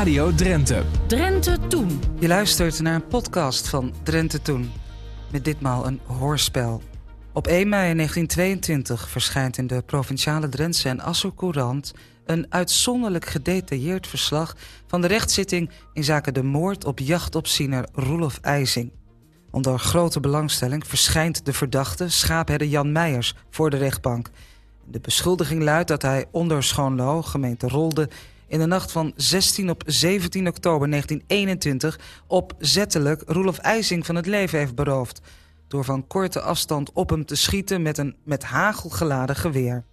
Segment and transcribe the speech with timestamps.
[0.00, 0.82] Radio Drenthe.
[1.06, 2.00] Drenthe Toen.
[2.18, 4.70] Je luistert naar een podcast van Drenthe Toen.
[5.32, 6.82] Met ditmaal een hoorspel.
[7.32, 11.92] Op 1 mei 1922 verschijnt in de Provinciale Drentse en Asso Courant...
[12.24, 14.56] een uitzonderlijk gedetailleerd verslag
[14.86, 15.70] van de rechtszitting...
[15.92, 18.92] in zaken de moord op jachtopziener Roelof IJzing.
[19.50, 24.30] Onder grote belangstelling verschijnt de verdachte schaapherder Jan Meijers voor de rechtbank.
[24.84, 28.08] De beschuldiging luidt dat hij onder Schoonlo, gemeente Rolde...
[28.50, 34.58] in de nacht van 16 op 17 oktober 1921 opzettelijk Roelof IJzing van het leven
[34.58, 35.20] heeft beroofd...
[35.68, 39.84] door van korte afstand op hem te schieten met een met hagel geladen geweer.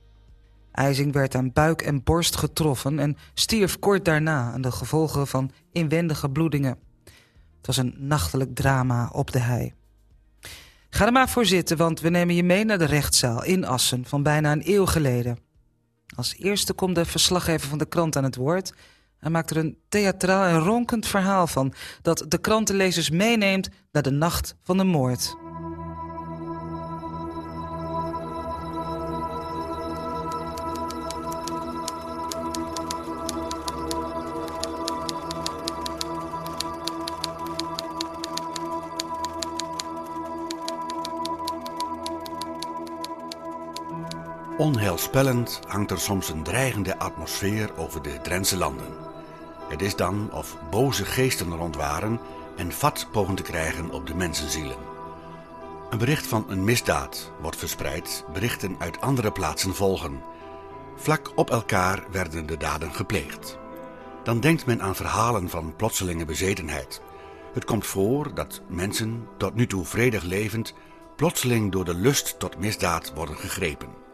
[0.71, 4.51] IJzing werd aan buik en borst getroffen en stierf kort daarna...
[4.51, 6.77] aan de gevolgen van inwendige bloedingen.
[7.57, 9.73] Het was een nachtelijk drama op de hei.
[10.89, 14.05] Ga er maar voor zitten, want we nemen je mee naar de rechtszaal in Assen
[14.05, 15.46] van bijna een eeuw geleden.
[16.15, 18.73] Als eerste komt de verslaggever van de krant aan het woord.
[19.17, 21.73] Hij maakt er een theatraal en ronkend verhaal van...
[22.01, 25.35] dat de krantenlezers meeneemt naar de nacht van de moord.
[44.57, 48.93] Onheilspellend hangt er soms een dreigende atmosfeer over de Drentse landen.
[49.69, 52.19] Het is dan of boze geesten rondwaren
[52.55, 54.77] en vat pogen te krijgen op de mensenzielen.
[55.89, 60.21] Een bericht van een misdaad wordt verspreid, berichten uit andere plaatsen volgen.
[60.95, 63.57] Vlak op elkaar werden de daden gepleegd.
[64.23, 67.01] Dan denkt men aan verhalen van plotselinge bezetenheid.
[67.53, 70.73] Het komt voor dat mensen, tot nu toe vredig levend,
[71.15, 74.06] plotseling door de lust tot misdaad worden gegrepen.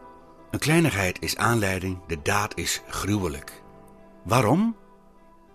[0.54, 3.62] Een kleinigheid is aanleiding, de daad is gruwelijk.
[4.24, 4.76] Waarom?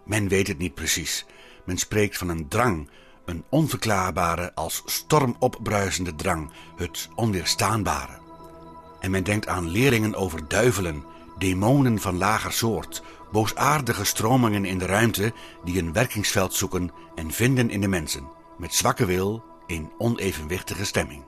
[0.06, 1.26] Men weet het niet precies.
[1.66, 2.90] Men spreekt van een drang,
[3.26, 8.20] een onverklaarbare, als storm opbruisende drang, het onweerstaanbare.
[9.00, 11.04] En men denkt aan leringen over duivelen,
[11.38, 17.70] demonen van lager soort, boosaardige stromingen in de ruimte die een werkingsveld zoeken en vinden
[17.70, 21.24] in de mensen, met zwakke wil in onevenwichtige stemming.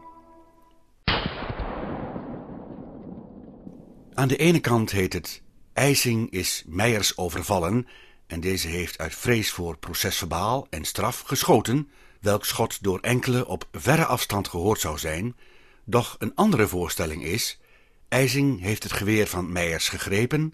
[4.14, 5.42] Aan de ene kant heet het
[5.74, 7.88] IJsing is Meijers overvallen
[8.28, 11.90] en deze heeft uit vrees voor procesverbaal en straf geschoten,
[12.20, 15.36] welk schot door enkele op verre afstand gehoord zou zijn,
[15.84, 17.60] doch een andere voorstelling is,
[18.08, 20.54] IJsing heeft het geweer van Meijers gegrepen,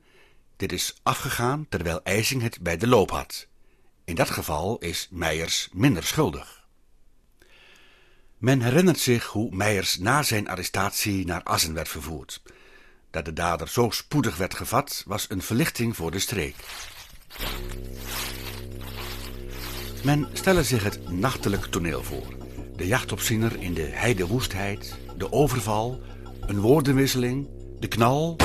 [0.55, 3.47] dit is afgegaan terwijl IJsing het bij de loop had.
[4.05, 6.67] In dat geval is Meijers minder schuldig.
[8.37, 12.41] Men herinnert zich hoe Meijers na zijn arrestatie naar Assen werd vervoerd.
[13.11, 16.55] Dat de dader zo spoedig werd gevat, was een verlichting voor de streek.
[20.03, 22.35] Men stelle zich het nachtelijk toneel voor.
[22.75, 26.01] De jachtopziener in de heidewoestheid, de overval,
[26.39, 27.47] een woordenwisseling,
[27.79, 28.35] de knal,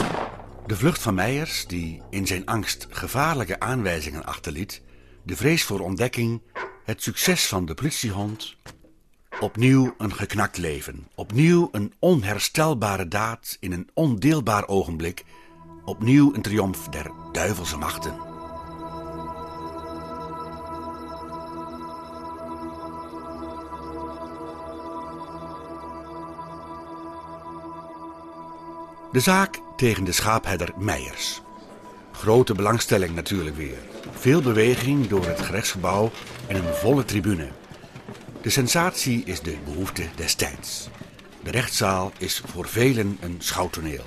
[0.66, 4.82] de vlucht van Meijers, die in zijn angst gevaarlijke aanwijzingen achterliet,
[5.22, 6.42] de vrees voor ontdekking,
[6.84, 8.56] het succes van de politiehond,
[9.42, 11.06] Opnieuw een geknakt leven.
[11.14, 15.24] Opnieuw een onherstelbare daad in een ondeelbaar ogenblik.
[15.84, 18.14] Opnieuw een triomf der duivelse machten.
[29.12, 31.42] De zaak tegen de schaapherder Meijers.
[32.12, 33.78] Grote belangstelling natuurlijk weer.
[34.10, 36.10] Veel beweging door het gerechtsgebouw
[36.46, 37.61] en een volle tribune.
[38.42, 40.88] De sensatie is de behoefte destijds.
[41.42, 44.04] De rechtszaal is voor velen een schouwtoneel.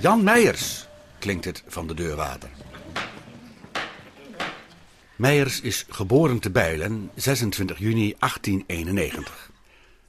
[0.00, 0.86] Jan Meijers,
[1.18, 2.48] klinkt het van de deurwaarder.
[5.16, 9.50] Meijers is geboren te Bijlen 26 juni 1891.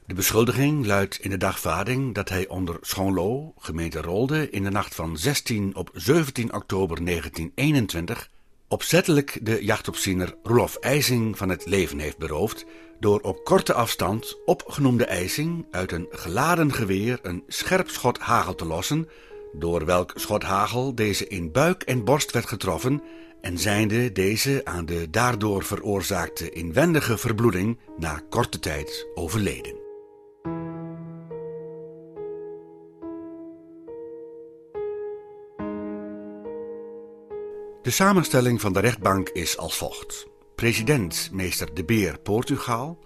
[0.04, 4.94] De beschuldiging luidt in de dagvaarding dat hij onder Schoonlo, gemeente Rolde, in de nacht
[4.94, 8.30] van 16 op 17 oktober 1921
[8.68, 12.66] opzettelijk de jachtopziener Rolof IJzing van het leven heeft beroofd
[13.00, 18.66] door op korte afstand opgenoemde IJzing uit een geladen geweer een scherp schot hagel te
[18.66, 19.08] lossen,
[19.52, 23.02] door welk schot hagel deze in buik en borst werd getroffen
[23.40, 29.76] en zijnde deze aan de daardoor veroorzaakte inwendige verbloeding na korte tijd overleden.
[37.82, 40.26] De samenstelling van de rechtbank is als volgt
[40.58, 43.04] president meester De Beer Portugal,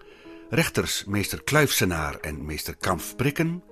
[0.50, 3.62] rechters meester Kluifsenaar en meester Kampf Prikken,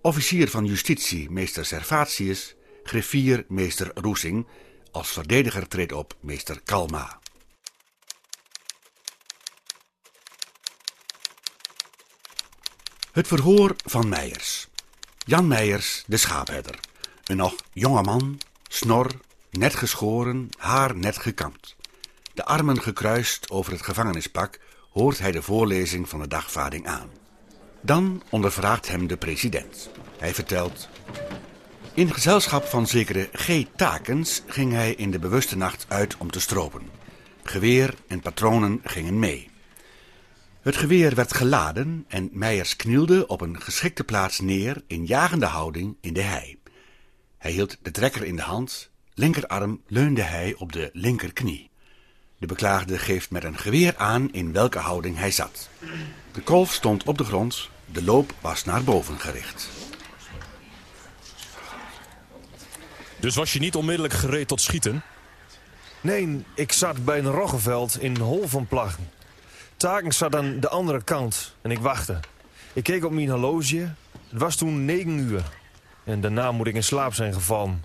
[0.00, 4.46] officier van justitie meester Servatius, griffier meester Roesing,
[4.90, 7.18] als verdediger treedt op meester Kalma.
[13.12, 14.68] Het verhoor van Meijers.
[15.18, 16.80] Jan Meijers, de schaapherder.
[17.24, 19.10] Een nog jonge man, snor,
[19.50, 21.78] net geschoren, haar net gekamd.
[22.40, 24.60] De armen gekruist over het gevangenispak
[24.90, 27.10] hoort hij de voorlezing van de dagvaarding aan.
[27.80, 29.90] Dan ondervraagt hem de president.
[30.18, 30.88] Hij vertelt.
[31.94, 33.64] In gezelschap van zekere G.
[33.76, 36.82] Takens ging hij in de bewuste nacht uit om te stropen.
[37.42, 39.50] Geweer en patronen gingen mee.
[40.60, 45.96] Het geweer werd geladen en Meijers knielde op een geschikte plaats neer in jagende houding
[46.00, 46.58] in de hei.
[47.38, 51.69] Hij hield de trekker in de hand, linkerarm leunde hij op de linkerknie.
[52.40, 55.68] De beklaagde geeft met een geweer aan in welke houding hij zat.
[56.32, 59.68] De kolf stond op de grond, de loop was naar boven gericht.
[63.18, 65.02] Dus was je niet onmiddellijk gereed tot schieten?
[66.00, 69.10] Nee, ik zat bij een roggeveld in Hol van Plaggen.
[69.76, 72.20] Taken zat aan de andere kant en ik wachtte.
[72.72, 73.94] Ik keek op mijn horloge.
[74.28, 75.42] Het was toen negen uur.
[76.04, 77.84] En daarna moet ik in slaap zijn gevallen.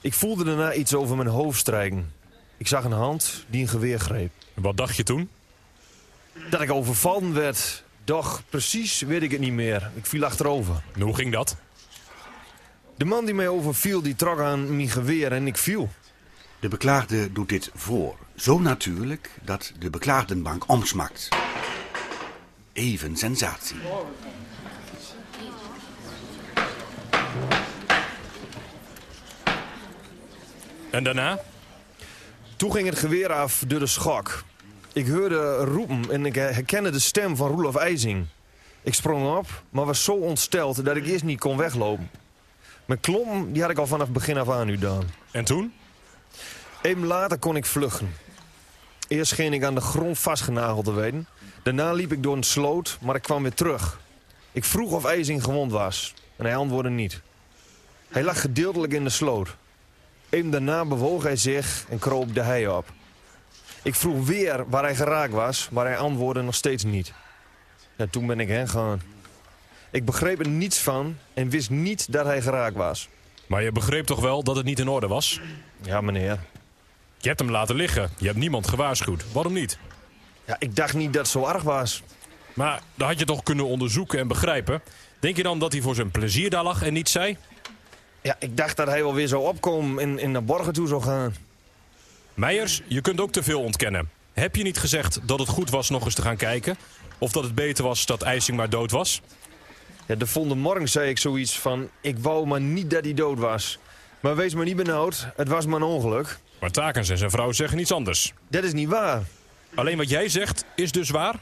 [0.00, 2.15] Ik voelde daarna iets over mijn hoofd strijken.
[2.56, 4.32] Ik zag een hand die een geweer greep.
[4.54, 5.28] Wat dacht je toen?
[6.50, 7.84] Dat ik overvallen werd.
[8.04, 9.90] Doch precies weet ik het niet meer.
[9.94, 10.82] Ik viel achterover.
[10.94, 11.56] En hoe ging dat?
[12.96, 15.90] De man die mij overviel, die trok aan mijn geweer en ik viel.
[16.60, 21.28] De beklaagde doet dit voor, zo natuurlijk dat de beklaagdenbank omsmakt.
[22.72, 23.76] Even sensatie.
[30.90, 31.40] En daarna?
[32.56, 34.44] Toen ging het geweer af door de schok.
[34.92, 38.26] Ik hoorde roepen en ik herkende de stem van Roelof IJzing.
[38.82, 42.10] Ik sprong op, maar was zo ontsteld dat ik eerst niet kon weglopen.
[42.84, 45.04] Mijn klom die had ik al vanaf begin af aan gedaan.
[45.30, 45.72] En toen?
[46.82, 48.14] Even later kon ik vluchten.
[49.08, 51.26] Eerst scheen ik aan de grond vastgenageld te weten.
[51.62, 54.00] Daarna liep ik door een sloot, maar ik kwam weer terug.
[54.52, 57.20] Ik vroeg of IJzing gewond was en hij antwoordde niet.
[58.08, 59.56] Hij lag gedeeltelijk in de sloot.
[60.28, 62.92] Even daarna bewoog hij zich en kroop de hei op.
[63.82, 67.12] Ik vroeg weer waar hij geraakt was, maar hij antwoordde nog steeds niet.
[67.96, 69.02] En toen ben ik heen gegaan.
[69.90, 73.08] Ik begreep er niets van en wist niet dat hij geraakt was.
[73.46, 75.40] Maar je begreep toch wel dat het niet in orde was?
[75.82, 76.38] Ja, meneer.
[77.18, 78.10] Je hebt hem laten liggen.
[78.18, 79.32] Je hebt niemand gewaarschuwd.
[79.32, 79.78] Waarom niet?
[80.44, 82.02] Ja, ik dacht niet dat het zo erg was.
[82.54, 84.82] Maar dat had je toch kunnen onderzoeken en begrijpen?
[85.18, 87.36] Denk je dan dat hij voor zijn plezier daar lag en niet zei?
[88.26, 91.02] Ja, ik dacht dat hij wel weer zou opkomen en, en naar Borgen toe zou
[91.02, 91.34] gaan.
[92.34, 94.10] Meijers, je kunt ook te veel ontkennen.
[94.32, 96.76] Heb je niet gezegd dat het goed was nog eens te gaan kijken?
[97.18, 99.20] Of dat het beter was dat IJsing maar dood was?
[100.06, 101.88] Ja, de volgende morgen zei ik zoiets van...
[102.00, 103.78] ik wou maar niet dat hij dood was.
[104.20, 106.38] Maar wees maar niet benauwd, het was maar een ongeluk.
[106.60, 108.32] Maar Takens en zijn vrouw zeggen iets anders.
[108.48, 109.22] Dat is niet waar.
[109.74, 111.38] Alleen wat jij zegt is dus waar?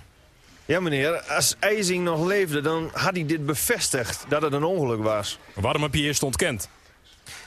[0.66, 5.02] Ja, meneer, als IJzing nog leefde, dan had hij dit bevestigd dat het een ongeluk
[5.02, 5.38] was.
[5.54, 6.68] Waarom heb je eerst ontkend?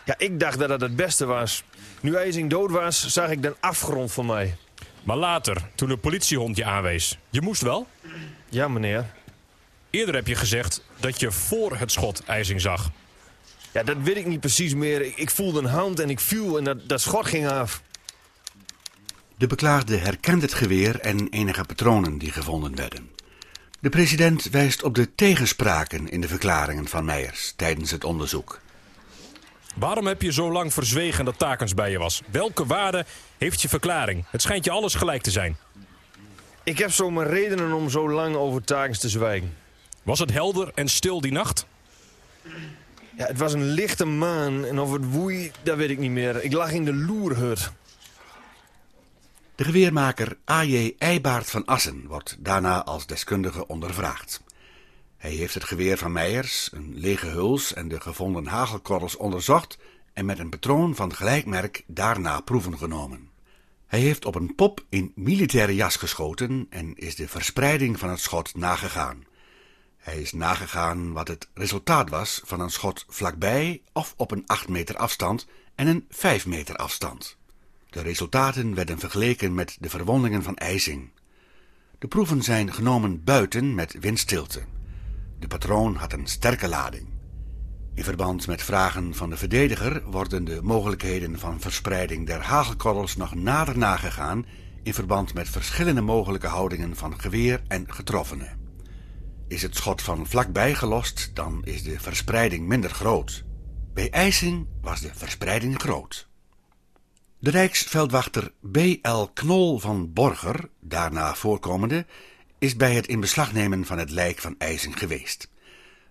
[0.06, 1.64] Ja, ik dacht dat het het beste was.
[2.02, 4.56] Nu IJzing dood was, zag ik de afgrond voor mij.
[5.04, 7.88] Maar later, toen de politiehond je aanwees, je moest wel?
[8.50, 9.06] Ja, meneer.
[9.90, 12.90] Eerder heb je gezegd dat je voor het schot IJzing zag.
[13.72, 15.02] Ja, dat weet ik niet precies meer.
[15.02, 17.82] Ik, ik voelde een hand en ik viel en dat, dat schot ging af.
[19.38, 23.10] De beklaagde herkent het geweer en enige patronen die gevonden werden.
[23.80, 28.60] De president wijst op de tegenspraken in de verklaringen van Meijers tijdens het onderzoek.
[29.76, 32.22] Waarom heb je zo lang verzwegen dat Takens bij je was?
[32.32, 33.06] Welke waarde
[33.38, 34.26] heeft je verklaring?
[34.30, 35.58] Het schijnt je alles gelijk te zijn.
[36.64, 39.58] Ik heb zo mijn redenen om zo lang over Takens te zwijgen.
[40.04, 41.66] Was het helder en stil die nacht?
[43.18, 46.44] Ja, het was een lichte maan en of het woei, dat weet ik niet meer.
[46.44, 47.72] Ik lag in de loerhut.
[49.58, 50.96] De geweermaker A.J.
[50.98, 54.44] Eibaard van Assen wordt daarna als deskundige ondervraagd.
[55.18, 59.78] Hij heeft het geweer van Meijers, een lege huls en de gevonden hagelkorrels onderzocht
[60.14, 63.30] en met een patroon van gelijk merk daarna proeven genomen.
[63.88, 68.20] Hij heeft op een pop in militaire jas geschoten en is de verspreiding van het
[68.20, 69.26] schot nagegaan.
[69.98, 74.68] Hij is nagegaan wat het resultaat was van een schot vlakbij of op een 8
[74.68, 77.37] meter afstand en een 5 meter afstand.
[77.98, 81.12] De resultaten werden vergeleken met de verwondingen van IJzing.
[82.00, 84.64] De proeven zijn genomen buiten met windstilte.
[85.40, 87.08] De patroon had een sterke lading.
[87.94, 93.36] In verband met vragen van de verdediger worden de mogelijkheden van verspreiding der hagelkorrels nog
[93.36, 94.46] nader nagegaan
[94.84, 98.50] in verband met verschillende mogelijke houdingen van geweer en getroffene.
[99.48, 103.44] Is het schot van vlakbij gelost, dan is de verspreiding minder groot.
[103.94, 106.27] Bij IJsing was de verspreiding groot.
[107.40, 109.24] De Rijksveldwachter B.L.
[109.34, 112.06] Knol van Borger, daarna voorkomende,
[112.60, 115.50] is bij het in beslag nemen van het lijk van IJsing geweest.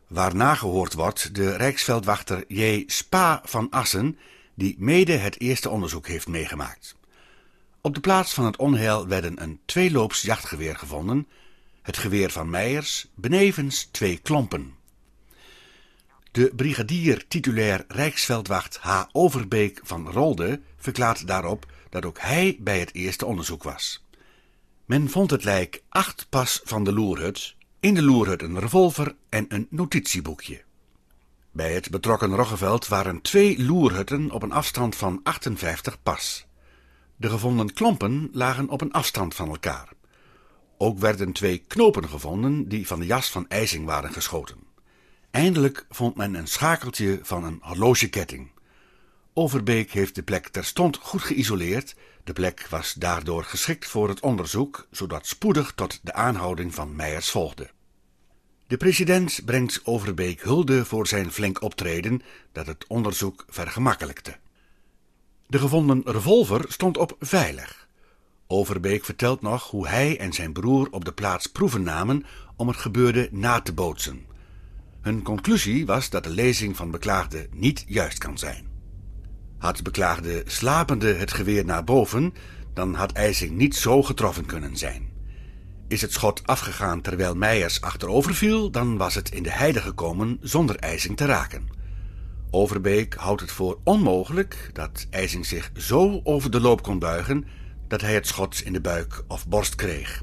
[0.06, 2.82] waar nagehoord wordt de Rijksveldwachter J.
[2.86, 4.18] Spa van Assen,
[4.54, 6.96] die mede het eerste onderzoek heeft meegemaakt.
[7.80, 11.26] Op de plaats van het onheil werden een tweeloops jachtgeweer gevonden,
[11.82, 14.74] het geweer van Meijers, benevens twee klompen.
[16.36, 19.02] De brigadier titulair Rijksveldwacht H.
[19.12, 24.04] Overbeek van Rolde verklaart daarop dat ook hij bij het eerste onderzoek was.
[24.84, 29.44] Men vond het lijk acht pas van de loerhut, in de loerhut een revolver en
[29.48, 30.62] een notitieboekje.
[31.50, 36.46] Bij het betrokken Roggeveld waren twee loerhutten op een afstand van 58 pas.
[37.16, 39.88] De gevonden klompen lagen op een afstand van elkaar.
[40.78, 44.58] Ook werden twee knopen gevonden die van de jas van IJzing waren geschoten.
[45.30, 48.50] Eindelijk vond men een schakeltje van een horlogeketting.
[49.38, 51.94] Overbeek heeft de plek terstond goed geïsoleerd.
[52.24, 57.30] De plek was daardoor geschikt voor het onderzoek, zodat spoedig tot de aanhouding van Meijers
[57.30, 57.70] volgde.
[58.66, 64.36] De president brengt Overbeek hulde voor zijn flink optreden dat het onderzoek vergemakkelijkte.
[65.46, 67.88] De gevonden revolver stond op veilig.
[68.46, 72.24] Overbeek vertelt nog hoe hij en zijn broer op de plaats proeven namen
[72.56, 74.26] om het gebeurde na te bootsen.
[75.00, 78.75] Hun conclusie was dat de lezing van beklaagde niet juist kan zijn.
[79.66, 82.34] Had beklaagde slapende het geweer naar boven,
[82.74, 85.08] dan had IJsing niet zo getroffen kunnen zijn.
[85.88, 90.38] Is het schot afgegaan terwijl Meijers achterover viel, dan was het in de heide gekomen
[90.40, 91.68] zonder IJsing te raken.
[92.50, 97.44] Overbeek houdt het voor onmogelijk dat IJsing zich zo over de loop kon buigen
[97.88, 100.22] dat hij het schot in de buik of borst kreeg.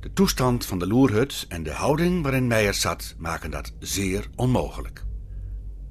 [0.00, 5.04] De toestand van de loerhut en de houding waarin Meijers zat maken dat zeer onmogelijk.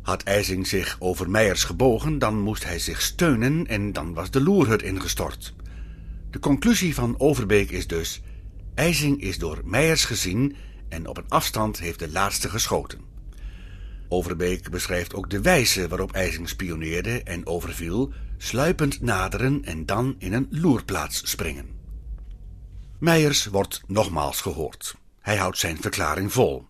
[0.04, 4.42] Had IJsing zich over Meijers gebogen, dan moest hij zich steunen en dan was de
[4.42, 5.54] loerhut ingestort.
[6.32, 8.22] De conclusie van Overbeek is dus:
[8.76, 10.56] IJsing is door Meijers gezien
[10.90, 13.00] en op een afstand heeft de laatste geschoten.
[14.10, 20.34] Overbeek beschrijft ook de wijze waarop IJsing spioneerde en overviel, sluipend naderen en dan in
[20.34, 21.70] een loerplaats springen.
[23.00, 24.96] Meijers wordt nogmaals gehoord.
[25.20, 26.66] Hij houdt zijn verklaring vol.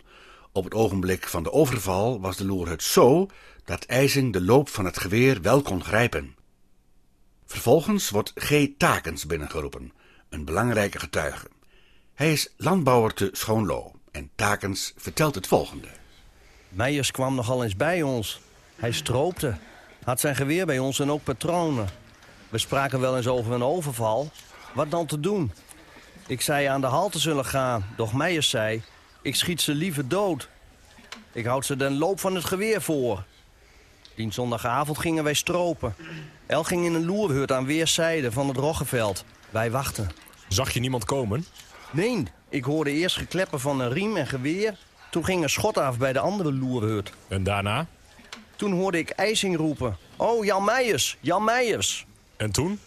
[0.55, 3.27] Op het ogenblik van de overval was de loerhut zo
[3.65, 6.35] dat IJsing de loop van het geweer wel kon grijpen.
[7.45, 8.67] Vervolgens wordt G.
[8.77, 9.91] Takens binnengeroepen,
[10.29, 11.47] een belangrijke getuige.
[12.13, 15.87] Hij is landbouwer te Schoonlo en Takens vertelt het volgende.
[16.69, 18.41] Meijers kwam nogal eens bij ons.
[18.75, 19.57] Hij stroopte,
[20.03, 21.87] had zijn geweer bij ons en ook patronen.
[22.49, 24.31] We spraken wel eens over een overval.
[24.73, 25.51] Wat dan te doen?
[26.27, 28.83] Ik zei aan de halte zullen gaan, doch Meijers zei...
[29.23, 30.49] ik schiet ze liever dood.
[31.31, 33.23] Ik houd ze den loop van het geweer voor.
[34.15, 35.95] Die zondagavond gingen wij stropen.
[36.45, 39.25] El ging in een loerhut aan weerszijden van het Roggeveld.
[39.49, 40.09] Wij wachten.
[40.47, 41.45] Zag je niemand komen?
[41.91, 44.77] Nee, ik hoorde eerst gekleppen van een riem en geweer.
[45.11, 47.11] Toen ging een schot af bij de andere loerhut.
[47.27, 47.87] En daarna?
[48.55, 49.97] Toen hoorde ik IJsing roepen.
[50.15, 52.05] Oh, Jan Meijers, Jan Meijers.
[52.37, 52.79] En toen?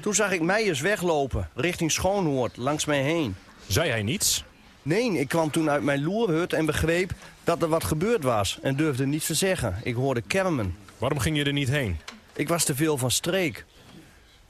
[0.00, 3.36] Toen zag ik Meijers weglopen, richting Schoonhoord, langs mij heen.
[3.66, 4.44] Zei hij niets?
[4.88, 7.12] Nee, ik kwam toen uit mijn loerhut en begreep
[7.44, 8.58] dat er wat gebeurd was...
[8.62, 9.76] en durfde niets te zeggen.
[9.82, 10.76] Ik hoorde kermen.
[10.98, 11.98] Waarom ging je er niet heen?
[12.34, 13.64] Ik was te veel van streek.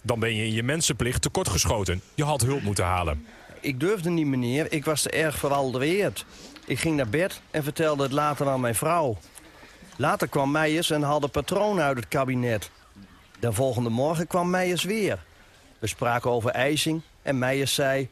[0.03, 2.03] Dan ben je in je mensenplicht tekortgeschoten.
[2.15, 3.27] Je had hulp moeten halen.
[3.61, 4.73] Ik durfde niet, meneer.
[4.73, 6.25] Ik was te erg veraldereerd.
[6.67, 9.19] Ik ging naar bed en vertelde het later aan mijn vrouw.
[9.97, 12.71] Later kwam Meijers en haalde patronen uit het kabinet.
[13.41, 15.25] De volgende morgen kwam Meijers weer.
[15.79, 18.09] We spraken over IJsing en Meijers zei...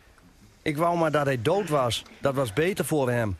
[0.66, 2.02] Ik wou maar dat hij dood was.
[2.20, 3.36] Dat was beter voor hem.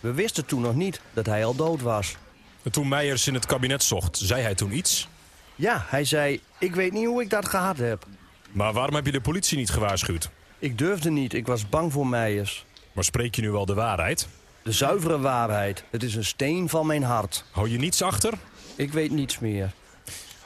[0.00, 2.16] We wisten toen nog niet dat hij al dood was.
[2.62, 5.08] En toen Meijers in het kabinet zocht, zei hij toen iets?
[5.54, 8.06] Ja, hij zei, ik weet niet hoe ik dat gehad heb.
[8.52, 10.30] Maar waarom heb je de politie niet gewaarschuwd?
[10.58, 12.64] Ik durfde niet, ik was bang voor Meijers.
[12.92, 14.28] Maar spreek je nu wel de waarheid?
[14.62, 15.84] De zuivere waarheid.
[15.90, 17.44] Het is een steen van mijn hart.
[17.50, 18.32] Hou je niets achter?
[18.76, 19.72] Ik weet niets meer.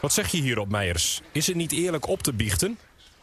[0.01, 1.21] Wat zeg je hierop, Meijers?
[1.33, 2.79] Is het niet eerlijk op te biechten?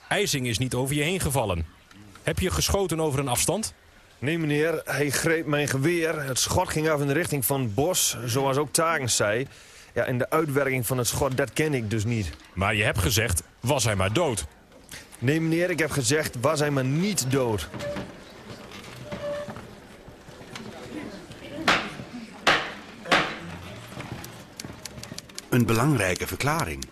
[0.08, 1.78] IJzing is niet over je heen gevallen.
[2.24, 3.74] Heb je geschoten over een afstand?
[4.20, 6.24] Nee, meneer, hij greep mijn geweer.
[6.24, 9.48] Het schot ging af in de richting van het bos, zoals ook Tagens zei.
[9.94, 12.30] Ja, en de uitwerking van het schot, dat ken ik dus niet.
[12.54, 14.46] Maar je hebt gezegd, was hij maar dood.
[15.20, 17.70] Nee, meneer, ik heb gezegd, was hij maar niet dood.
[25.50, 26.86] Een belangrijke verklaring.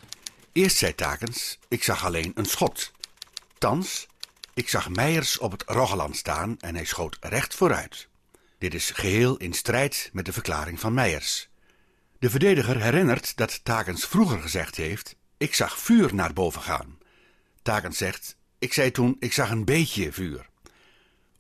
[0.52, 2.92] Eerst zei Takens, ik zag alleen een schot.
[3.58, 4.08] Thans,
[4.58, 8.08] ik zag Meijers op het Roggeland staan en hij schoot recht vooruit.
[8.58, 11.50] Dit is geheel in strijd met de verklaring van Meijers.
[12.20, 16.98] De verdediger herinnert dat Takens vroeger gezegd heeft, ik zag vuur naar boven gaan.
[17.62, 20.50] Takens zegt, ik zei toen, ik zag een beetje vuur.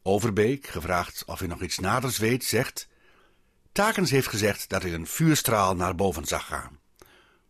[0.01, 2.87] Overbeek, gevraagd of hij nog iets naders weet, zegt,
[3.71, 6.79] Takens heeft gezegd dat hij een vuurstraal naar boven zag gaan.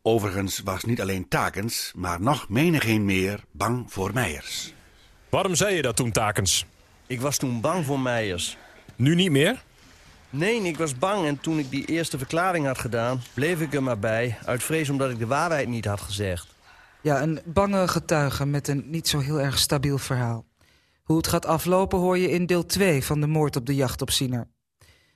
[0.01, 4.75] Overigens was niet alleen Takens, maar nog menigeen meer bang voor Meijers.
[5.29, 6.65] Waarom zei je dat toen, Takens?
[7.07, 8.57] Ik was toen bang voor Meijers.
[8.95, 9.63] Nu niet meer?
[10.29, 13.21] Nee, ik was bang en toen ik die eerste verklaring had gedaan...
[13.33, 16.55] bleef ik er maar bij, uit vrees omdat ik de waarheid niet had gezegd.
[17.01, 20.45] Ja, een bange getuige met een niet zo heel erg stabiel verhaal.
[21.03, 24.47] Hoe het gaat aflopen hoor je in deel 2 van de moord op de jachtopziener.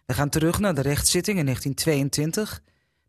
[0.06, 2.62] We gaan terug naar de rechtszitting in 1922.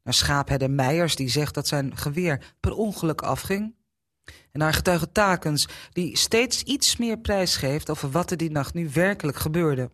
[0.02, 3.74] Naar schaapherder Meijers die zegt dat zijn geweer per ongeluk afging.
[4.24, 8.74] En naar getuige Takens die steeds iets meer prijs geeft over wat er die nacht
[8.74, 9.90] nu werkelijk gebeurde.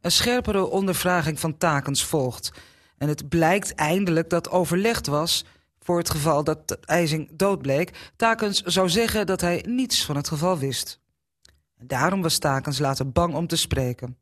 [0.00, 2.52] Een scherpere ondervraging van Takens volgt.
[2.98, 5.44] En het blijkt eindelijk dat overlegd was
[5.78, 8.12] voor het geval dat IJzing doodbleek.
[8.16, 11.00] Takens zou zeggen dat hij niets van het geval wist.
[11.78, 14.16] Daarom was Takens later bang om te spreken.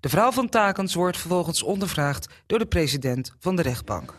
[0.00, 4.14] De vrouw van Takens wordt vervolgens ondervraagd door de president van de rechtbank.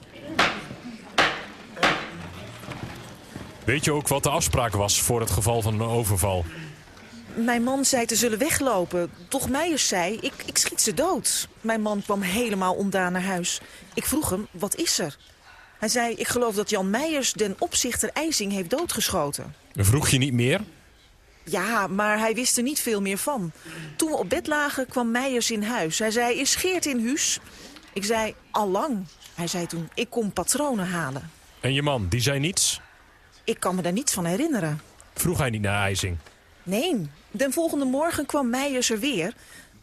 [3.63, 6.45] Weet je ook wat de afspraak was voor het geval van een overval?
[7.35, 9.11] Mijn man zei te zullen weglopen.
[9.27, 11.47] Toch Meijers zei, ik, ik schiet ze dood.
[11.61, 13.61] Mijn man kwam helemaal ondaan naar huis.
[13.93, 15.17] Ik vroeg hem, wat is er?
[15.77, 19.55] Hij zei, ik geloof dat Jan Meijers den opzichter IJzing heeft doodgeschoten.
[19.75, 20.61] Vroeg je niet meer?
[21.43, 23.51] Ja, maar hij wist er niet veel meer van.
[23.95, 25.99] Toen we op bed lagen, kwam Meijers in huis.
[25.99, 27.39] Hij zei, is Geert in huis?
[27.93, 29.05] Ik zei, allang.
[29.33, 31.31] Hij zei toen, ik kom patronen halen.
[31.59, 32.81] En je man, die zei niets?
[33.43, 34.81] Ik kan me daar niets van herinneren.
[35.13, 36.17] Vroeg hij niet naar IJzing?
[36.63, 39.33] Nee, den volgende morgen kwam Meijers er weer.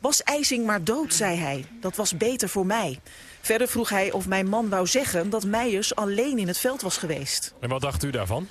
[0.01, 1.65] Was IJzing maar dood, zei hij.
[1.81, 3.01] Dat was beter voor mij.
[3.41, 6.97] Verder vroeg hij of mijn man wou zeggen dat Meijers alleen in het veld was
[6.97, 7.55] geweest.
[7.61, 8.49] En wat dacht u daarvan?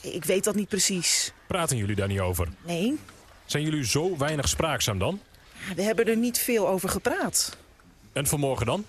[0.00, 1.32] Ik weet dat niet precies.
[1.46, 2.48] Praten jullie daar niet over?
[2.64, 2.98] Nee,
[3.44, 5.20] Zijn jullie zo weinig spraakzaam dan?
[5.76, 7.56] we hebben er niet veel over gepraat.
[8.12, 8.84] En vanmorgen dan?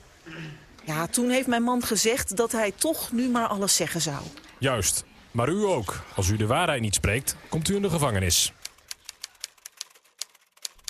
[0.85, 4.19] Ja, toen heeft mijn man gezegd dat hij toch nu maar alles zeggen zou.
[4.57, 5.03] Juist.
[5.31, 6.03] Maar u ook.
[6.15, 8.53] Als u de waarheid niet spreekt, komt u in de gevangenis.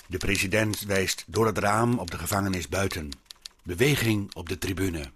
[0.06, 3.10] De president wijst door het raam op de gevangenis buiten.
[3.62, 5.10] Beweging op de tribune.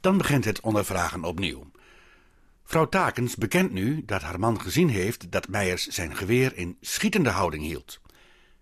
[0.00, 1.70] Dan begint het ondervragen opnieuw.
[2.64, 7.30] Vrouw Takens bekent nu dat haar man gezien heeft dat Meijers zijn geweer in schietende
[7.30, 8.00] houding hield.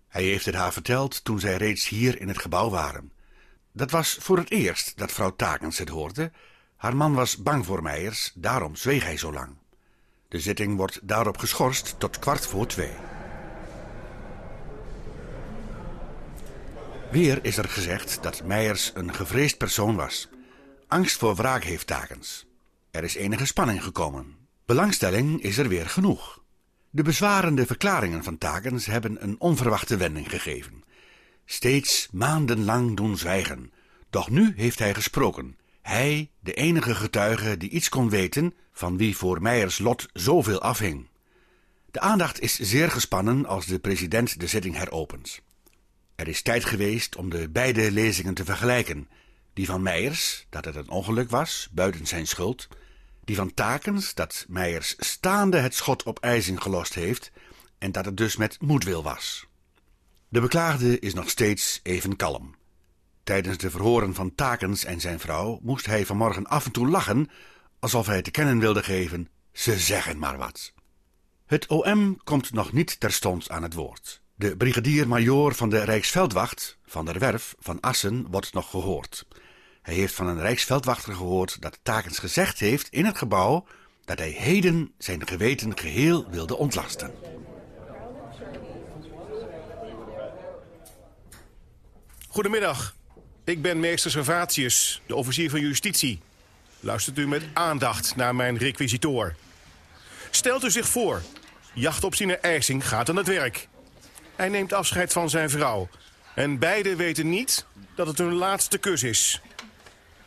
[0.09, 3.13] Hij heeft het haar verteld toen zij reeds hier in het gebouw waren.
[3.73, 6.33] Dat was voor het eerst dat vrouw Takens het hoorde.
[6.85, 9.57] Haar man was bang voor Meijers, daarom zweeg hij zo lang.
[10.29, 12.93] De zitting wordt daarop geschorst tot kwart voor twee.
[17.11, 20.29] Weer is er gezegd dat Meijers een gevreesd persoon was.
[20.89, 22.47] Angst voor wraak heeft Takens.
[22.91, 24.37] Er is enige spanning gekomen.
[24.65, 26.43] Belangstelling is er weer genoeg.
[26.91, 30.85] De bezwarende verklaringen van Takens hebben een onverwachte wending gegeven.
[31.45, 33.73] Steeds maandenlang doen zwijgen.
[34.11, 35.57] Doch nu heeft hij gesproken.
[35.85, 41.09] Hij, de enige getuige die iets kon weten van wie voor Meijers lot zoveel afhing.
[41.91, 45.41] De aandacht is zeer gespannen als de president de zitting heropent.
[46.15, 49.09] Er is tijd geweest om de beide lezingen te vergelijken.
[49.53, 52.69] Die van Meijers, dat het een ongeluk was, buiten zijn schuld.
[53.25, 57.31] Die van Takens, dat Meijers staande het schot op IJzing gelost heeft
[57.79, 59.47] en dat het dus met moedwil was.
[60.29, 62.55] De beklaagde is nog steeds even kalm.
[63.25, 67.31] Tijdens de verhoren van Takens en zijn vrouw moest hij vanmorgen af en toe lachen,
[67.79, 70.73] alsof hij te kennen wilde geven: ze zeggen maar wat.
[71.47, 74.23] Het OM komt nog niet terstond aan het woord.
[74.35, 79.27] De brigadier-majoor van de Rijksveldwacht, van der Werf, van Assen, wordt nog gehoord.
[79.83, 83.67] Hij heeft van een Rijksveldwachter gehoord dat Takens gezegd heeft in het gebouw
[84.05, 87.15] dat hij heden zijn geweten geheel wilde ontlasten.
[92.29, 92.97] Goedemiddag,
[93.45, 96.21] ik ben meester Servatius, de officier van justitie.
[96.81, 99.35] Luistert u met aandacht naar mijn requisitoor.
[100.31, 101.23] Stelt u zich voor,
[101.75, 103.69] jachtopziener IJsing gaat aan het werk.
[104.37, 105.89] Hij neemt afscheid van zijn vrouw.
[106.35, 109.41] En beiden weten niet dat het hun laatste kus is.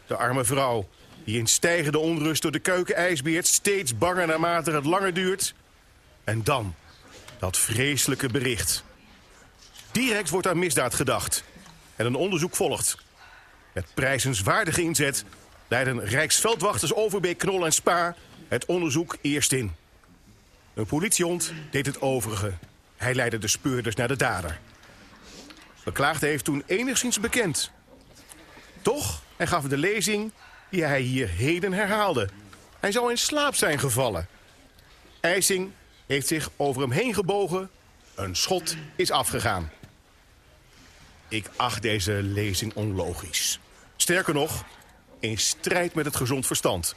[0.07, 0.89] De arme vrouw,
[1.23, 3.47] die in stijgende onrust door de keuken ijsbeert...
[3.47, 5.53] steeds banger naarmate het langer duurt.
[6.23, 6.75] En dan,
[7.39, 8.83] dat vreselijke bericht.
[9.91, 11.43] Direct wordt aan misdaad gedacht.
[11.95, 12.97] En een onderzoek volgt.
[13.77, 15.23] Met prijzenswaardige inzet
[15.67, 18.15] leiden Rijksveldwachters Overbeek, Knol en Spa...
[18.47, 19.71] het onderzoek eerst in.
[20.73, 22.53] Een politiehond deed het overige.
[22.95, 24.59] Hij leidde de speurders naar de dader.
[25.83, 27.71] Beklaagde heeft toen enigszins bekend.
[28.81, 30.31] Toch, hij gaf de lezing
[30.69, 32.29] die hij hier heden herhaalde.
[32.79, 34.27] Hij zou in slaap zijn gevallen.
[35.19, 35.71] IJsing
[36.07, 37.69] heeft zich over hem heen gebogen.
[38.15, 39.71] Een schot is afgegaan.
[41.27, 43.59] Ik acht deze lezing onlogisch.
[44.07, 44.65] Sterker nog,
[45.19, 46.95] in strijd met het gezond verstand.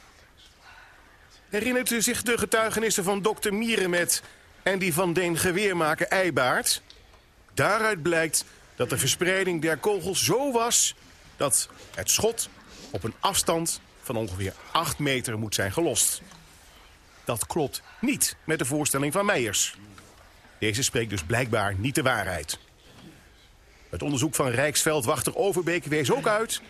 [1.49, 4.23] Herinnert u zich de getuigenissen van dokter Mierenmet
[4.63, 6.81] en die van Deen geweermaker Eibaard?
[7.53, 8.45] Daaruit blijkt
[8.75, 10.95] dat de verspreiding der kogels zo was...
[11.37, 12.49] dat het schot
[12.91, 16.21] op een afstand van ongeveer 8 meter moet zijn gelost.
[17.25, 19.75] Dat klopt niet met de voorstelling van Meijers.
[20.59, 22.59] Deze spreekt dus blijkbaar niet de waarheid.
[23.89, 26.61] Het onderzoek van Rijksveldwachter Overbeek wees ook uit...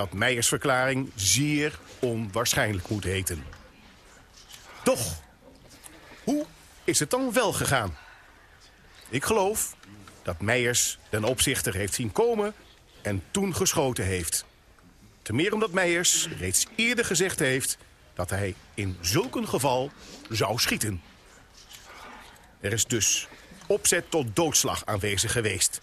[0.00, 3.44] dat Meijers verklaring zeer onwaarschijnlijk moet heten.
[4.82, 5.20] Doch,
[6.24, 6.46] hoe
[6.84, 7.96] is het dan wel gegaan?
[9.08, 9.76] Ik geloof
[10.22, 12.54] dat Meijers den opzichter heeft zien komen
[13.02, 14.44] en toen geschoten heeft.
[15.22, 17.78] Ten meer omdat Meijers reeds eerder gezegd heeft
[18.14, 19.90] dat hij in zulk een geval
[20.28, 21.02] zou schieten.
[22.60, 23.28] Er is dus
[23.66, 25.80] opzet tot doodslag aanwezig geweest.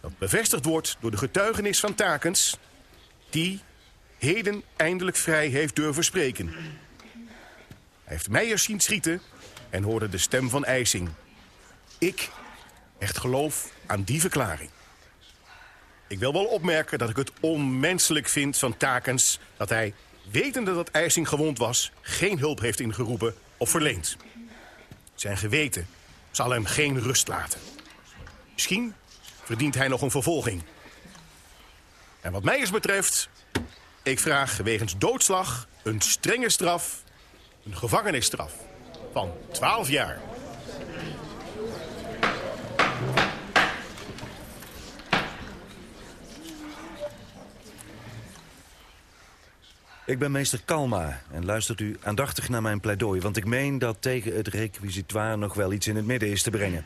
[0.00, 2.58] Dat bevestigd wordt door de getuigenis van Takens...
[3.30, 3.60] die
[4.18, 6.48] heden eindelijk vrij heeft durven spreken.
[8.04, 9.20] Hij heeft Meijers zien schieten
[9.70, 11.08] en hoorde de stem van IJsing.
[11.98, 12.30] Ik
[12.98, 14.70] echt geloof aan die verklaring.
[16.06, 19.38] Ik wil wel opmerken dat ik het onmenselijk vind van Takens...
[19.56, 19.94] dat hij,
[20.30, 21.92] wetende dat IJsing gewond was...
[22.00, 24.16] geen hulp heeft ingeroepen of verleend.
[25.14, 25.86] Zijn geweten
[26.30, 27.60] zal hem geen rust laten.
[28.52, 28.94] Misschien
[29.42, 30.62] verdient hij nog een vervolging.
[32.20, 33.28] En wat Meijers betreft...
[34.02, 37.02] ik vraag wegens doodslag een strenge straf...
[37.64, 38.54] een gevangenisstraf
[39.12, 40.20] van 12 jaar.
[50.06, 53.20] Ik ben meester Kalma en luistert u aandachtig naar mijn pleidooi...
[53.20, 56.50] want ik meen dat tegen het requisitoire nog wel iets in het midden is te
[56.50, 56.84] brengen.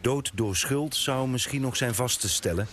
[0.00, 2.68] Dood door schuld zou misschien nog zijn vast te stellen.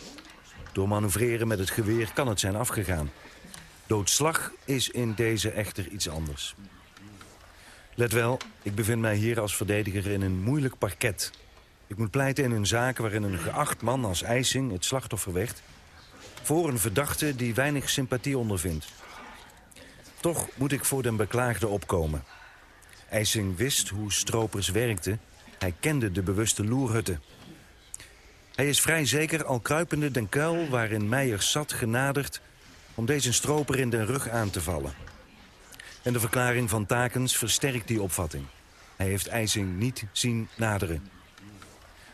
[0.76, 3.12] Door manoeuvreren met het geweer kan het zijn afgegaan.
[3.88, 6.56] Doodslag is in deze echter iets anders.
[7.94, 11.32] Let wel, ik bevind mij hier als verdediger in een moeilijk parket.
[11.88, 15.62] Ik moet pleiten in een zaak waarin een geacht man als IJsing het slachtoffer werd...
[16.42, 18.88] voor een verdachte die weinig sympathie ondervindt.
[20.20, 22.24] Toch moet ik voor den beklaagde opkomen.
[23.10, 25.20] IJsing wist hoe stropers werkten.
[25.58, 27.22] Hij kende de bewuste loerhutten.
[28.56, 32.42] Hij is vrij zeker al kruipende den kuil waarin Meijers zat genaderd...
[32.94, 34.94] om deze stroper in den rug aan te vallen.
[36.02, 38.46] En de verklaring van Takens versterkt die opvatting.
[38.96, 41.08] Hij heeft IJsing niet zien naderen.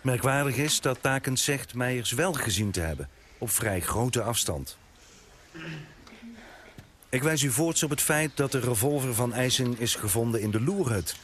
[0.02, 3.10] Merkwaardig is dat Takens zegt Meijers wel gezien te hebben...
[3.38, 4.78] op vrij grote afstand.
[7.10, 10.52] Ik wijs u voorts op het feit dat de revolver van IJsing is gevonden in
[10.52, 11.16] de loerhut.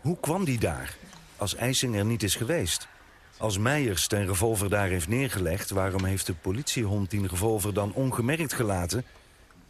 [0.00, 0.96] Hoe kwam die daar,
[1.36, 2.88] als IJsing er niet is geweest?
[3.42, 5.70] Als Meijers ten revolver daar heeft neergelegd...
[5.70, 9.04] waarom heeft de politiehond die revolver dan ongemerkt gelaten...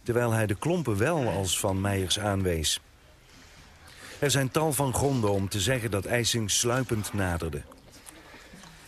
[0.02, 2.80] terwijl hij de klompen wel als van Meijers aanwees?
[4.18, 7.62] Er zijn tal van gronden om te zeggen dat IJsing sluipend naderde.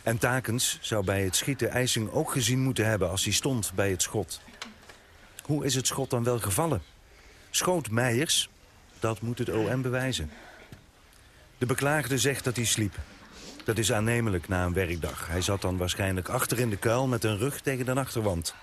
[0.02, 3.90] En Takens zou bij het schieten IJsing ook gezien moeten hebben als hij stond bij
[3.90, 4.40] het schot...
[5.42, 6.82] Hoe is het schot dan wel gevallen?
[7.50, 8.48] Schoot Meijers?
[8.98, 10.30] Dat moet het OM bewijzen.
[11.58, 12.98] De beklaagde zegt dat hij sliep.
[13.64, 15.26] Dat is aannemelijk na een werkdag.
[15.26, 18.54] Hij zat dan waarschijnlijk achter in de kuil met een rug tegen de achterwand.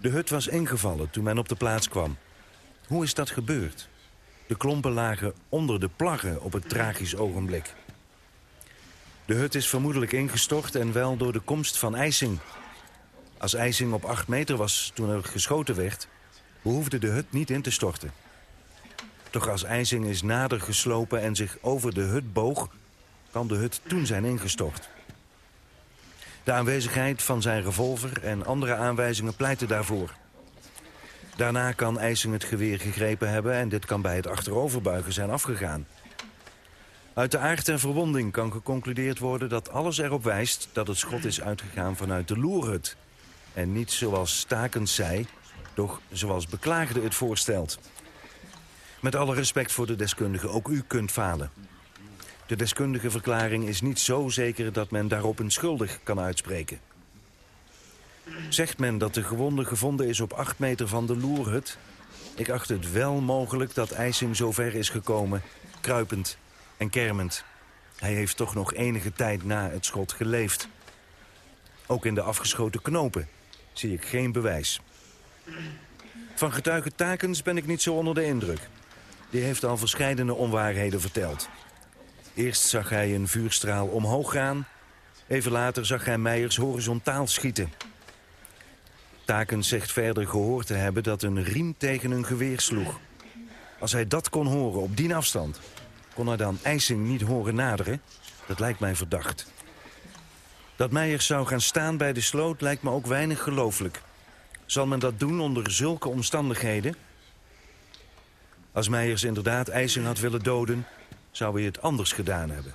[0.00, 2.16] De hut was ingevallen toen men op de plaats kwam.
[2.86, 3.88] Hoe is dat gebeurd?
[4.46, 7.74] De klompen lagen onder de plaggen op het tragisch ogenblik.
[9.24, 12.38] De hut is vermoedelijk ingestort en wel door de komst van IJsing...
[13.38, 16.08] Als IJsing op 8 meter was toen er geschoten werd...
[16.62, 18.12] behoefde de hut niet in te storten.
[19.30, 22.68] Toch als IJsing is nader geslopen en zich over de hut boog...
[23.30, 24.88] kan de hut toen zijn ingestort.
[26.44, 30.14] De aanwezigheid van zijn revolver en andere aanwijzingen pleiten daarvoor.
[31.36, 33.54] Daarna kan IJsing het geweer gegrepen hebben...
[33.54, 35.86] en dit kan bij het achteroverbuigen zijn afgegaan.
[37.14, 40.68] Uit de aard en verwonding kan geconcludeerd worden dat alles erop wijst...
[40.72, 42.96] dat het schot is uitgegaan vanuit de loerhut...
[43.54, 45.26] En niet zoals Stakens zei,
[45.74, 47.78] doch zoals beklaagde het voorstelt.
[49.00, 51.50] Met alle respect voor de deskundige, ook u kunt falen.
[52.50, 56.80] De deskundige verklaring is niet zo zeker dat men daarop een schuldig kan uitspreken.
[58.48, 61.78] Zegt men dat de gewonde gevonden is op acht meter van de loerhut...
[62.34, 65.42] ik acht het wel mogelijk dat IJsing zover is gekomen,
[65.80, 66.38] kruipend
[66.76, 67.44] en kermend.
[67.96, 70.68] Hij heeft toch nog enige tijd na het schot geleefd.
[71.86, 73.28] Ook in de afgeschoten knopen
[73.72, 74.80] zie ik geen bewijs.
[76.34, 78.68] Van getuige Takens ben ik niet zo onder de indruk.
[79.30, 81.48] Die heeft al verscheidene onwaarheden verteld.
[82.34, 84.66] Eerst zag hij een vuurstraal omhoog gaan.
[85.26, 87.72] Even later zag hij Meijers horizontaal schieten.
[89.24, 92.98] Takens zegt verder gehoord te hebben dat een riem tegen een geweer sloeg.
[93.78, 95.60] Als hij dat kon horen op die afstand,
[96.14, 98.00] kon hij dan IJsing niet horen naderen?
[98.46, 99.46] Dat lijkt mij verdacht.
[100.76, 104.02] Dat Meijers zou gaan staan bij de sloot lijkt me ook weinig gelooflijk.
[104.66, 106.94] Zal men dat doen onder zulke omstandigheden?
[108.72, 110.86] Als Meijers inderdaad IJsing had willen doden,
[111.30, 112.72] zou hij het anders gedaan hebben.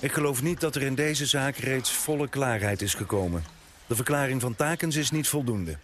[0.00, 3.44] Ik geloof niet dat er in deze zaak reeds volle klaarheid is gekomen.
[3.86, 5.78] De verklaring van Takens is niet voldoende.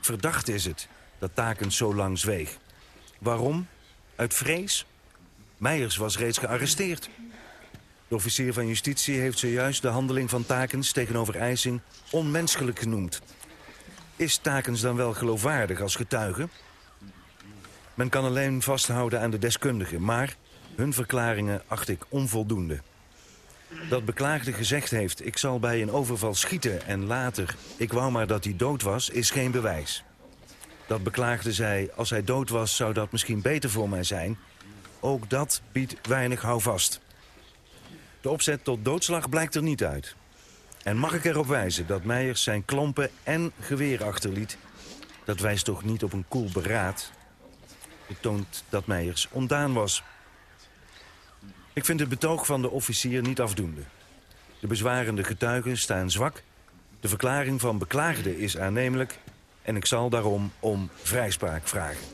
[0.00, 2.56] Verdacht is het dat Takens zo lang zweeg.
[3.18, 3.66] Waarom?
[4.16, 4.86] Uit vrees?
[5.56, 7.10] Meijers was reeds gearresteerd.
[8.08, 11.80] De officier van justitie heeft zojuist de handeling van Takens tegenover IJsing
[12.10, 13.20] onmenselijk genoemd.
[14.16, 16.48] Is Takens dan wel geloofwaardig als getuige?
[17.94, 20.36] Men kan alleen vasthouden aan de deskundigen, maar
[20.76, 22.80] hun verklaringen acht ik onvoldoende.
[23.88, 28.26] Dat beklaagde gezegd heeft, ik zal bij een overval schieten en later, ik wou maar
[28.26, 30.04] dat hij dood was, is geen bewijs.
[30.86, 34.38] Dat beklaagde zei, als hij dood was zou dat misschien beter voor mij zijn.
[35.00, 37.00] Ook dat biedt weinig houvast.
[38.20, 40.14] De opzet tot doodslag blijkt er niet uit.
[40.82, 44.56] En mag ik erop wijzen dat Meijers zijn klompen en geweer achterliet...
[45.24, 47.10] dat wijst toch niet op een koel beraad.
[48.06, 50.02] Het toont dat Meijers ontdaan was.
[51.74, 53.80] Ik vind het betoog van de officier niet afdoende.
[54.60, 56.42] De bezwarende getuigen staan zwak.
[57.00, 59.18] De verklaring van beklaagde is aannemelijk...
[59.62, 62.06] en ik zal daarom om vrijspraak vragen.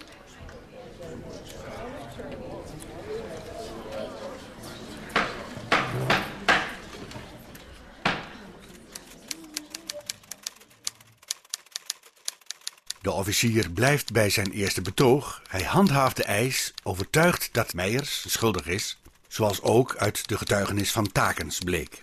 [13.00, 15.42] De officier blijft bij zijn eerste betoog.
[15.48, 21.12] Hij handhaaft de eis, overtuigd dat Meijers schuldig is, zoals ook uit de getuigenis van
[21.12, 22.00] Takens bleek.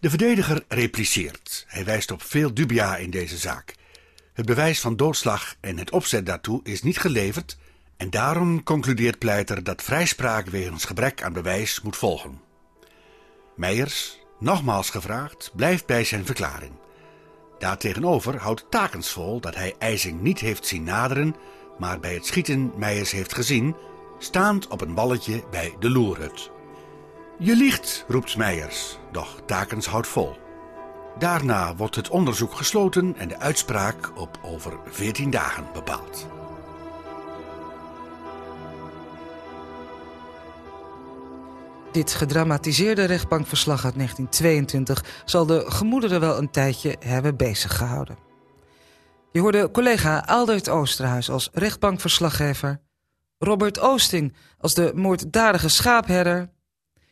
[0.00, 1.64] De verdediger repliceert.
[1.68, 3.74] Hij wijst op veel dubia in deze zaak.
[4.32, 7.56] Het bewijs van doodslag en het opzet daartoe is niet geleverd
[7.96, 12.40] en daarom concludeert pleiter dat vrijspraak wegens gebrek aan bewijs moet volgen.
[13.56, 16.72] Meijers, nogmaals gevraagd, blijft bij zijn verklaring.
[17.58, 21.36] Daartegenover houdt Takens vol dat hij IJzing niet heeft zien naderen,
[21.78, 23.76] maar bij het schieten Meijers heeft gezien,
[24.24, 26.50] staand op een balletje bij de loerhut.
[27.38, 30.36] Je liegt, roept Meijers, doch Takens houdt vol.
[31.18, 36.26] Daarna wordt het onderzoek gesloten en de uitspraak op over 14 dagen bepaald.
[41.92, 48.16] Dit gedramatiseerde rechtbankverslag uit 1922 zal de gemoederen wel een tijdje hebben beziggehouden.
[49.32, 52.80] Je hoorde collega Aldert Oosterhuis als rechtbankverslaggever,
[53.44, 56.50] Robert Oosting als de moorddadige schaapherder,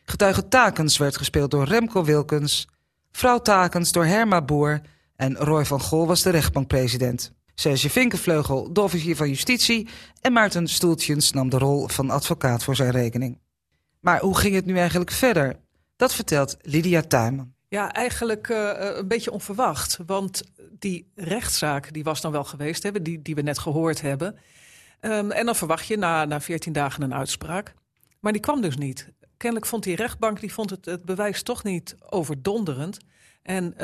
[0.03, 2.67] getuige Takens werd gespeeld door Remco Wilkens,
[3.11, 4.81] vrouw Takens door Herma Boer
[5.15, 7.33] en Roy van Gol was de rechtbankpresident.
[7.55, 9.87] Serge Vinkenvleugel, de officier van justitie
[10.21, 13.39] en Maarten Stoeltjens nam de rol van advocaat voor zijn rekening.
[13.99, 15.59] Maar hoe ging het nu eigenlijk verder?
[15.95, 17.53] Dat vertelt Lydia Tuinman.
[17.67, 19.99] Ja, eigenlijk uh, een beetje onverwacht.
[20.05, 20.43] Want
[20.79, 24.35] die rechtszaak die was dan wel geweest, hè, die, die we net gehoord hebben.
[25.01, 27.73] Um, en dan verwacht je na, na 14 dagen een uitspraak.
[28.19, 29.09] Maar die kwam dus niet.
[29.37, 32.97] Kennelijk vond die rechtbank die vond het, het bewijs toch niet overdonderend.
[33.41, 33.77] En uh,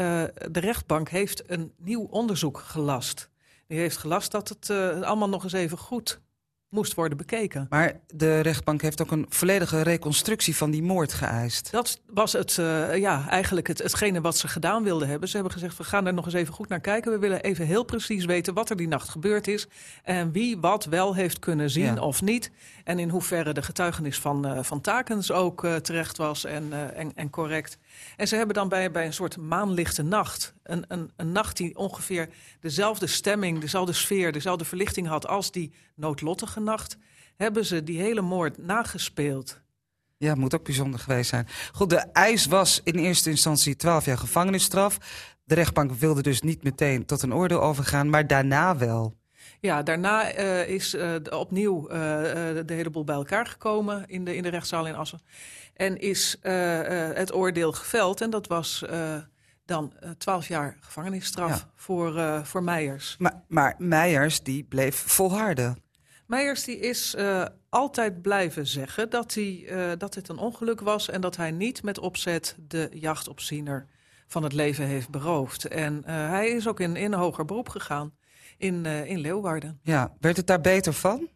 [0.52, 3.30] de rechtbank heeft een nieuw onderzoek gelast.
[3.68, 6.22] Die heeft gelast dat het uh, allemaal nog eens even goed
[6.70, 7.68] moest worden bekeken.
[7.70, 11.72] Maar de rechtbank heeft ook een volledige reconstructie van die moord geëist.
[11.72, 15.30] Dat was het, uh, ja, eigenlijk het, hetgene wat ze gedaan wilden hebben.
[15.30, 17.12] Ze hebben gezegd, we gaan er nog eens even goed naar kijken.
[17.12, 19.68] We willen even heel precies weten wat er die nacht gebeurd is.
[20.04, 22.02] En wie wat wel heeft kunnen zien ja.
[22.02, 22.52] of niet.
[22.84, 27.12] En in hoeverre de getuigenis van, uh, van Takens ook uh, terecht was en, en,
[27.16, 27.78] en correct.
[28.16, 30.54] En ze hebben dan bij, bij een soort maanlichte nacht...
[30.64, 32.30] Een, een, een nacht die ongeveer
[32.60, 34.32] dezelfde stemming, dezelfde sfeer...
[34.32, 36.98] dezelfde verlichting had als die noodlottige nacht...
[37.36, 39.62] hebben ze die hele moord nagespeeld.
[40.18, 41.48] Ja, moet ook bijzonder geweest zijn.
[41.72, 44.98] Goed, de eis was in eerste instantie 12 jaar gevangenisstraf.
[45.44, 49.18] De rechtbank wilde dus niet meteen tot een oordeel overgaan, maar daarna wel.
[49.60, 51.94] Ja, daarna uh, is uh, opnieuw uh,
[52.66, 55.22] de hele boel bij elkaar gekomen in de, in de rechtszaal in Assen.
[55.74, 56.38] En is
[57.14, 58.86] het oordeel geveld en dat was
[59.66, 61.72] dan twaalf jaar gevangenisstraf ja.
[61.76, 63.16] voor, voor Meijers.
[63.20, 65.84] Maar, maar Meijers die bleef volharden.
[66.26, 67.16] Meijers die is
[67.70, 69.68] altijd blijven zeggen dat, hij,
[69.98, 71.10] dat het een ongeluk was...
[71.10, 73.88] en dat hij niet met opzet de jachtopziener
[74.28, 75.66] van het leven heeft beroofd.
[75.66, 78.17] En hij is ook in, in hoger beroep gegaan
[78.58, 79.80] in, uh, in Leeuwarden.
[79.84, 81.30] Ja, werd het daar beter van?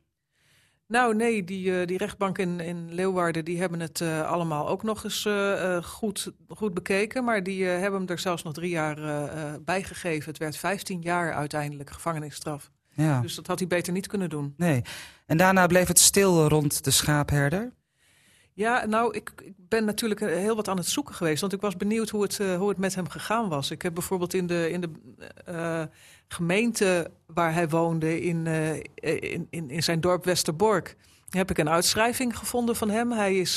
[0.87, 4.83] Nou, nee, die, uh, die rechtbank in, in Leeuwarden die hebben het uh, allemaal ook
[4.83, 7.23] nog eens uh, goed, goed bekeken.
[7.23, 8.97] Maar die hebben hem er zelfs nog drie jaar
[9.61, 10.29] bijgegeven.
[10.29, 12.71] Het werd 15 jaar uiteindelijk gevangenisstraf.
[12.93, 13.21] Ja.
[13.21, 14.53] Dus dat had hij beter niet kunnen doen.
[14.57, 14.81] Nee.
[15.25, 17.73] En daarna bleef het stil rond de schaapherder?
[18.53, 21.41] Ja, nou, ik, ik, ben natuurlijk heel wat aan het zoeken geweest.
[21.41, 23.71] Want ik was benieuwd hoe het, uh, hoe het met hem gegaan was.
[23.71, 24.89] Ik heb bijvoorbeeld in de, in de
[25.49, 25.83] uh,
[26.27, 28.47] gemeente waar hij woonde, in,
[28.95, 30.95] in, in, in, zijn dorp Westerbork,
[31.29, 33.11] heb ik een uitschrijving gevonden van hem.
[33.11, 33.55] Hij is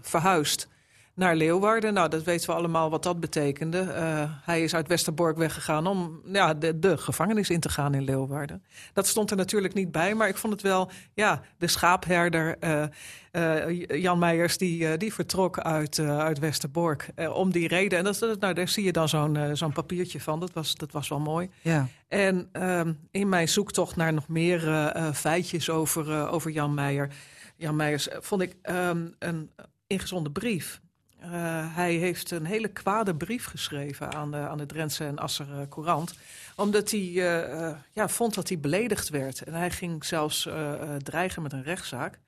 [0.00, 0.68] verhuisd
[1.18, 1.94] naar Leeuwarden.
[1.94, 3.80] Nou, dat weten we allemaal wat dat betekende.
[3.80, 8.02] Uh, hij is uit Westerbork weggegaan om ja, de, de, gevangenis in te gaan in
[8.02, 8.62] Leeuwarden.
[8.92, 10.90] Dat stond er natuurlijk niet bij, maar ik vond het wel...
[11.14, 12.84] ja, de schaapherder uh,
[13.32, 17.98] uh, Jan Meijers, die, die vertrok uit, uit Westerbork om die reden.
[17.98, 20.40] En dat, nou, daar zie je dan zo'n zo'n papiertje van.
[20.40, 21.50] Dat was, dat was wel mooi.
[21.62, 21.88] Ja.
[22.08, 27.10] En ehm, in mijn zoektocht naar nog meer feitjes over, over Jan Meijer...
[27.56, 29.50] Jan Meijers vond ik um, een
[29.86, 30.80] ingezonde brief...
[31.22, 31.30] Uh,
[31.76, 35.68] hij heeft een hele kwade brief geschreven aan de, aan de Drentse en Asser uh,
[35.68, 36.14] Courant.
[36.56, 39.42] Omdat hij uh, ja, vond dat hij beledigd werd.
[39.42, 40.48] En hij ging zelfs
[40.98, 42.18] dreigen met een rechtszaak.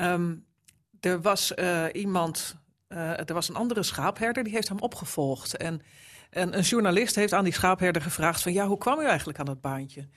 [0.00, 0.44] Um,
[1.00, 1.52] er was
[1.92, 2.56] iemand,
[2.88, 5.56] er was een andere schaapherder, die heeft hem opgevolgd.
[5.56, 5.82] En,
[6.30, 8.52] en een journalist heeft aan die schaapherder gevraagd van...
[8.52, 10.08] ja, hoe kwam u eigenlijk aan dat baantje?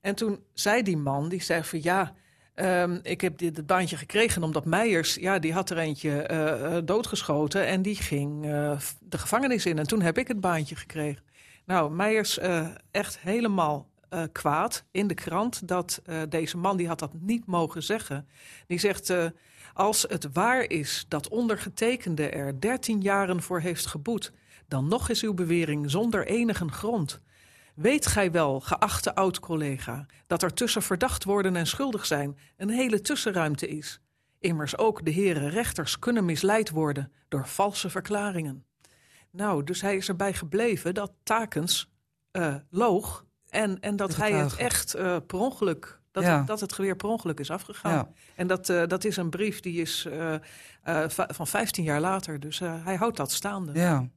[0.00, 2.14] En toen zei die man, die zei van ja...
[2.62, 7.66] Um, ik heb dit, baantje gekregen omdat Meijers, ja, die had er eentje uh, doodgeschoten
[7.66, 9.78] en die ging uh, de gevangenis in.
[9.78, 11.22] En toen heb ik het baantje gekregen.
[11.66, 12.38] Nou, Meijers
[12.90, 13.88] echt helemaal
[14.32, 18.28] kwaad in de krant dat deze man, die had dat niet mogen zeggen.
[18.66, 19.12] Die zegt,
[19.74, 24.32] als het waar is dat ondergetekende er 13 jaren voor heeft geboet,
[24.68, 27.20] dan nog is uw bewering zonder enige grond.
[27.80, 33.00] Weet gij wel, geachte oud-collega, dat er tussen verdacht worden en schuldig zijn een hele
[33.00, 34.00] tussenruimte is?
[34.38, 38.64] Immers ook de heren rechters kunnen misleid worden door valse verklaringen.
[39.30, 41.90] Nou, dus hij is erbij gebleven dat Takens
[42.32, 46.38] uh, loog en, en dat hij het echt uh, per ongeluk dat, ja.
[46.38, 47.92] het, dat het geweer per ongeluk is afgegaan.
[47.92, 48.08] Ja.
[48.34, 50.34] En dat, uh, dat is een brief die is uh,
[50.84, 52.40] uh, van 15 jaar later.
[52.40, 53.72] Dus hij houdt dat staande.
[53.72, 54.08] Ja.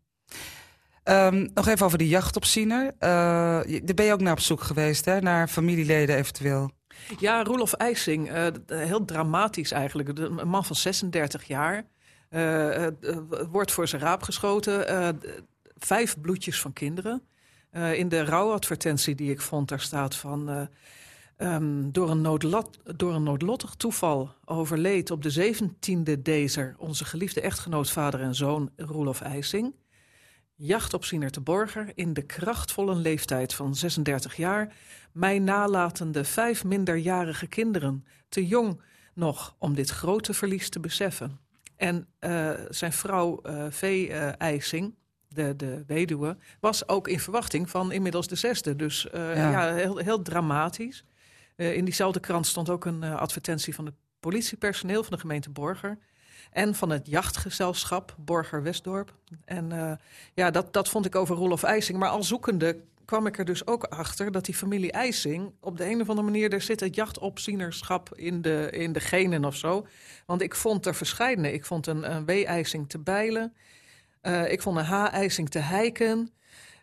[1.03, 2.85] Um, nog even over de jachtopziener.
[2.85, 5.19] Uh, daar ben je ook naar op zoek geweest, hè?
[5.21, 6.71] naar familieleden eventueel.
[7.19, 10.17] Ja, Roelof IJsing, uh, heel dramatisch eigenlijk.
[10.19, 11.85] Een man van 36 jaar.
[13.51, 15.19] Wordt voor zijn raap geschoten.
[15.77, 17.21] vijf bloedjes van kinderen.
[17.93, 20.69] in de rouwadvertentie die ik vond, daar staat van...
[21.37, 26.75] Um, door, een noodlot, door een noodlottig toeval overleed op de 17e dezer...
[26.77, 29.73] onze geliefde echtgenoot, vader en zoon Roelof IJsing
[30.65, 34.75] jachtopziener te Borger in de krachtvolle leeftijd van 36 jaar,
[35.11, 38.81] mij nalatende vijf minderjarige kinderen, te jong
[39.13, 41.39] nog om dit grote verlies te beseffen.
[41.75, 44.07] En uh, zijn vrouw uh, V.
[44.09, 44.95] Uh, IJsing,
[45.27, 48.75] de, de weduwe, was ook in verwachting van inmiddels de zesde.
[48.75, 49.33] Dus ja.
[49.33, 49.73] ja.
[49.73, 51.05] heel, heel dramatisch.
[51.55, 55.97] in diezelfde krant stond ook een advertentie van het politiepersoneel van de gemeente Borger
[56.53, 59.13] en van het jachtgezelschap Borger Westdorp.
[59.45, 59.91] En uh,
[60.33, 61.97] ja, dat, dat vond ik over Rolof IJsing.
[61.97, 65.51] Maar al zoekende kwam ik er dus ook achter dat die familie IJsing...
[65.59, 69.45] op de een of andere manier, er zit het jachtopzienerschap in de, in de genen
[69.45, 69.87] of zo.
[70.25, 71.53] Want ik vond er verscheidene.
[71.53, 73.53] Ik vond een, W-IJsing te Bijlen.
[74.21, 76.31] Uh, ik vond een H-IJsing te Heiken.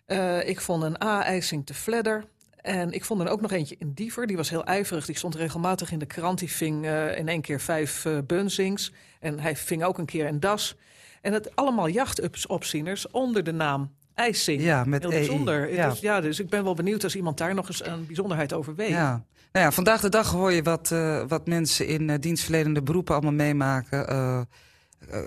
[0.06, 2.24] Uh, ik vond een A-IJsing te Vledder.
[2.62, 4.27] En ik vond er ook nog eentje in Diever.
[4.27, 5.07] Die was heel ijverig.
[5.07, 6.38] Die stond regelmatig in de krant.
[6.38, 8.92] Die ving uh, in één keer vijf uh, bunzings.
[9.20, 10.77] En hij ving ook een keer een das.
[11.20, 14.62] En het allemaal jachtopzieners onder de naam IJsing.
[14.62, 15.73] Ja, met heel bijzonder.
[15.73, 15.88] Ja.
[15.88, 18.75] Dus, ja, dus ik ben wel benieuwd als iemand daar nog eens een bijzonderheid over
[18.75, 18.88] weet.
[18.88, 19.25] Ja.
[19.53, 23.33] Nou ja, vandaag de dag hoor je wat, uh, wat mensen in dienstverlenende beroepen allemaal
[23.33, 24.49] meemaken.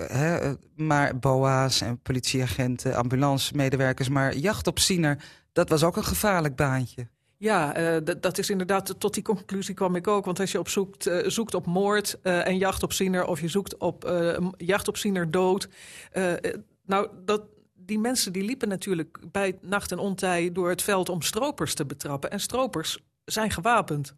[0.07, 4.09] Hè, maar boa's en politieagenten, ambulancemedewerkers.
[4.09, 7.07] Maar jachtopziener, dat was ook een gevaarlijk baantje.
[7.43, 10.25] Ja, uh, dat is inderdaad, tot die conclusie kwam ik ook.
[10.25, 13.25] Want als je op zoekt, uh, zoekt op moord uh, en jachtopziener...
[13.25, 14.11] of je zoekt op
[14.57, 15.69] jachtopziener dood...
[16.85, 17.41] nou, dat,
[17.73, 21.85] die mensen die liepen natuurlijk bij nacht en ontij door het veld om stropers te
[21.85, 22.31] betrappen.
[22.31, 24.15] En stropers zijn gewapend.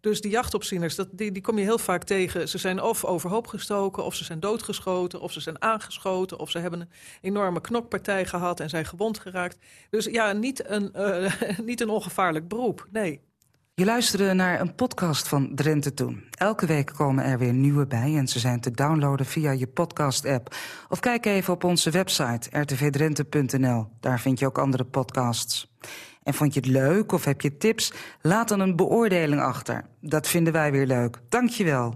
[0.00, 2.48] Dus die jachtopzieners, dat, die, die kom je heel vaak tegen.
[2.48, 5.20] Ze zijn of overhoop gestoken, of ze zijn doodgeschoten...
[5.20, 6.88] of ze zijn aangeschoten, of ze hebben een
[7.20, 8.60] enorme knokpartij gehad...
[8.60, 9.58] en zijn gewond geraakt.
[9.90, 11.32] Dus ja, niet een, uh,
[11.70, 13.20] niet een ongevaarlijk beroep, nee.
[13.78, 16.24] Je luisterde naar een podcast van Drenthe Toen.
[16.30, 20.54] Elke week komen er weer nieuwe bij en ze zijn te downloaden via je podcast-app.
[20.88, 23.86] Of kijk even op onze website rtvdrenthe.nl.
[24.00, 25.70] Daar vind je ook andere podcasts.
[26.28, 27.92] En vond je het leuk of heb je tips?
[28.20, 29.84] Laat dan een beoordeling achter.
[30.00, 31.18] Dat vinden wij weer leuk.
[31.28, 31.94] Dank je wel.